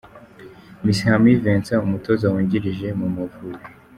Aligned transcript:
Mashami 0.83 1.31
Vincent 1.43 1.85
umutoza 1.87 2.25
wungirije 2.31 2.87
mu 2.99 3.07
Mavubi. 3.15 3.65